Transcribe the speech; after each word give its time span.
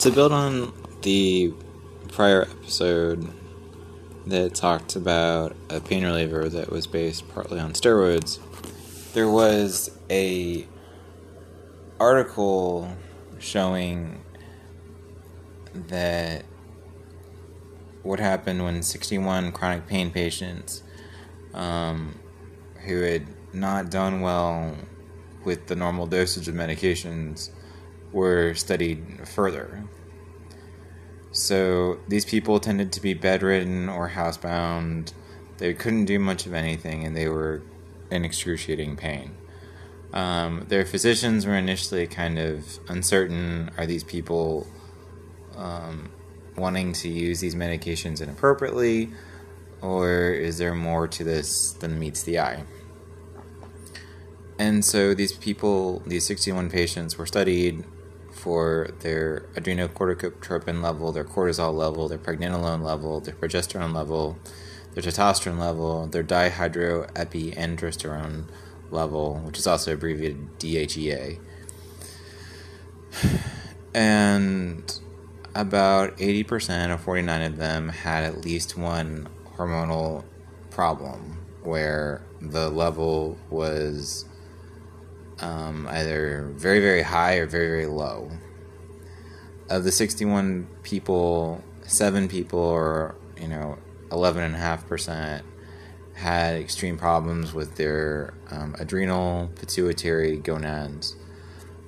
To 0.00 0.10
build 0.10 0.32
on 0.32 0.72
the 1.02 1.52
prior 2.08 2.42
episode 2.42 3.28
that 4.26 4.54
talked 4.54 4.96
about 4.96 5.54
a 5.68 5.78
pain 5.78 6.02
reliever 6.02 6.48
that 6.48 6.70
was 6.70 6.86
based 6.86 7.28
partly 7.34 7.60
on 7.60 7.74
steroids, 7.74 8.38
there 9.12 9.28
was 9.28 9.90
a 10.08 10.66
article 11.98 12.90
showing 13.38 14.24
that 15.74 16.46
what 18.02 18.18
happened 18.18 18.64
when 18.64 18.82
61 18.82 19.52
chronic 19.52 19.86
pain 19.86 20.10
patients 20.10 20.82
um, 21.52 22.18
who 22.86 23.02
had 23.02 23.26
not 23.52 23.90
done 23.90 24.22
well 24.22 24.74
with 25.44 25.66
the 25.66 25.76
normal 25.76 26.06
dosage 26.06 26.48
of 26.48 26.54
medications 26.54 27.50
were 28.12 28.54
studied 28.54 29.26
further. 29.28 29.84
So 31.32 32.00
these 32.08 32.24
people 32.24 32.58
tended 32.60 32.92
to 32.92 33.00
be 33.00 33.14
bedridden 33.14 33.88
or 33.88 34.10
housebound. 34.10 35.12
They 35.58 35.74
couldn't 35.74 36.06
do 36.06 36.18
much 36.18 36.46
of 36.46 36.54
anything 36.54 37.04
and 37.04 37.16
they 37.16 37.28
were 37.28 37.62
in 38.10 38.24
excruciating 38.24 38.96
pain. 38.96 39.36
Um, 40.12 40.64
their 40.68 40.84
physicians 40.84 41.46
were 41.46 41.54
initially 41.54 42.06
kind 42.06 42.38
of 42.38 42.80
uncertain 42.88 43.70
are 43.78 43.86
these 43.86 44.02
people 44.02 44.66
um, 45.56 46.10
wanting 46.56 46.92
to 46.94 47.08
use 47.08 47.40
these 47.40 47.54
medications 47.54 48.20
inappropriately, 48.20 49.10
or 49.80 50.30
is 50.30 50.58
there 50.58 50.74
more 50.74 51.06
to 51.06 51.22
this 51.22 51.72
than 51.74 51.98
meets 51.98 52.22
the 52.24 52.40
eye? 52.40 52.64
And 54.58 54.84
so 54.84 55.14
these 55.14 55.32
people, 55.32 56.00
these 56.06 56.26
61 56.26 56.70
patients, 56.70 57.16
were 57.16 57.26
studied 57.26 57.84
for 58.40 58.88
their 59.00 59.40
adrenocorticotropin 59.54 60.82
level, 60.82 61.12
their 61.12 61.24
cortisol 61.24 61.74
level, 61.74 62.08
their 62.08 62.18
pregnenolone 62.18 62.82
level, 62.82 63.20
their 63.20 63.34
progesterone 63.34 63.94
level, 63.94 64.38
their 64.94 65.02
testosterone 65.02 65.58
level, 65.58 66.06
their 66.06 66.24
dihydroepiandrosterone 66.24 68.44
level, 68.90 69.34
which 69.44 69.58
is 69.58 69.66
also 69.66 69.92
abbreviated 69.92 70.58
DHEA. 70.58 71.38
And 73.94 75.00
about 75.54 76.16
80% 76.18 76.94
or 76.94 76.98
49 76.98 77.42
of 77.42 77.56
them 77.56 77.88
had 77.88 78.24
at 78.24 78.44
least 78.44 78.76
one 78.76 79.28
hormonal 79.56 80.24
problem 80.70 81.38
where 81.62 82.22
the 82.40 82.68
level 82.70 83.36
was 83.50 84.24
um, 85.40 85.86
either 85.90 86.50
very, 86.54 86.80
very 86.80 87.02
high 87.02 87.36
or 87.36 87.46
very, 87.46 87.68
very 87.68 87.86
low. 87.86 88.30
Of 89.68 89.84
the 89.84 89.92
61 89.92 90.68
people, 90.82 91.62
seven 91.82 92.28
people, 92.28 92.58
or, 92.58 93.14
you 93.40 93.48
know, 93.48 93.78
11.5%, 94.08 95.42
had 96.14 96.56
extreme 96.56 96.98
problems 96.98 97.54
with 97.54 97.76
their 97.76 98.34
um, 98.50 98.74
adrenal, 98.78 99.50
pituitary 99.54 100.36
gonads. 100.38 101.16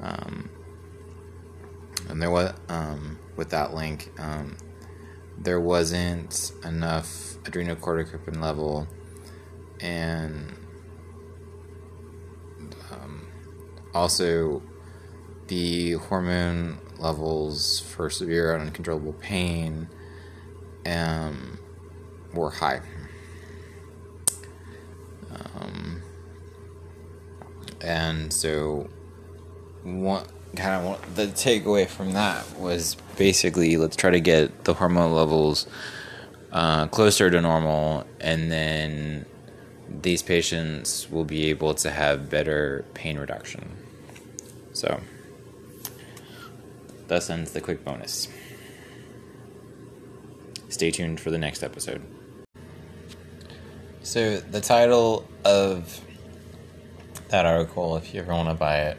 Um, 0.00 0.50
and 2.08 2.20
there 2.20 2.30
was, 2.30 2.52
um, 2.68 3.18
with 3.36 3.50
that 3.50 3.74
link, 3.74 4.12
um, 4.18 4.56
there 5.38 5.60
wasn't 5.60 6.52
enough 6.64 7.36
adrenocorticotropic 7.44 8.40
level 8.40 8.88
and 9.80 10.52
also 13.98 14.62
the 15.48 15.92
hormone 15.92 16.78
levels 16.98 17.80
for 17.80 18.08
severe 18.08 18.54
and 18.54 18.62
uncontrollable 18.62 19.14
pain 19.14 19.88
um, 20.86 21.58
were 22.32 22.50
high. 22.50 22.80
Um, 25.30 26.02
and 27.80 28.32
so, 28.32 28.88
one 29.82 30.24
kind 30.56 30.86
of 30.86 31.16
the 31.16 31.26
takeaway 31.26 31.86
from 31.86 32.12
that 32.12 32.44
was 32.58 32.96
basically 33.16 33.76
let's 33.76 33.96
try 33.96 34.10
to 34.10 34.20
get 34.20 34.64
the 34.64 34.74
hormone 34.74 35.12
levels 35.12 35.66
uh, 36.52 36.86
closer 36.86 37.30
to 37.30 37.40
normal, 37.40 38.06
and 38.20 38.50
then 38.50 39.26
these 39.88 40.22
patients 40.22 41.10
will 41.10 41.24
be 41.24 41.50
able 41.50 41.74
to 41.74 41.90
have 41.90 42.30
better 42.30 42.84
pain 42.94 43.18
reduction. 43.18 43.77
So, 44.78 45.00
thus 47.08 47.28
ends 47.28 47.50
the 47.50 47.60
quick 47.60 47.84
bonus. 47.84 48.28
Stay 50.68 50.92
tuned 50.92 51.18
for 51.18 51.32
the 51.32 51.38
next 51.38 51.64
episode. 51.64 52.00
So, 54.02 54.36
the 54.36 54.60
title 54.60 55.26
of 55.44 56.00
that 57.26 57.44
article, 57.44 57.96
if 57.96 58.14
you 58.14 58.20
ever 58.20 58.32
want 58.32 58.50
to 58.50 58.54
buy 58.54 58.82
it 58.82 58.98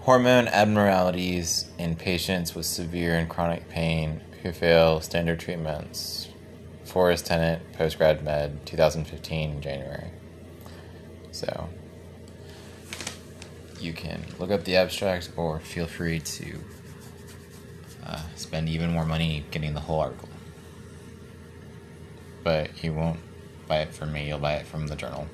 Hormone 0.00 0.48
Abnormalities 0.48 1.66
in 1.78 1.94
Patients 1.94 2.56
with 2.56 2.66
Severe 2.66 3.14
and 3.14 3.28
Chronic 3.28 3.68
Pain 3.68 4.20
Who 4.42 4.50
Fail 4.50 5.00
Standard 5.00 5.38
Treatments. 5.38 6.26
Forest 6.82 7.26
Tennant, 7.26 7.62
Postgrad 7.72 8.24
Med, 8.24 8.66
2015, 8.66 9.60
January. 9.60 10.10
So, 11.30 11.68
you 13.80 13.92
can 13.92 14.22
look 14.38 14.50
up 14.50 14.64
the 14.64 14.76
abstract 14.76 15.30
or 15.36 15.60
feel 15.60 15.86
free 15.86 16.20
to 16.20 16.58
uh, 18.06 18.22
spend 18.36 18.68
even 18.68 18.90
more 18.92 19.04
money 19.04 19.44
getting 19.50 19.74
the 19.74 19.80
whole 19.80 20.00
article. 20.00 20.28
But 22.42 22.82
you 22.82 22.94
won't 22.94 23.20
buy 23.66 23.78
it 23.78 23.92
from 23.92 24.12
me, 24.12 24.28
you'll 24.28 24.38
buy 24.38 24.54
it 24.54 24.66
from 24.66 24.86
the 24.86 24.96
journal. 24.96 25.26